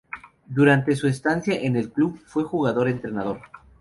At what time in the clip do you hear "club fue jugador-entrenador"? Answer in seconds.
1.91-3.39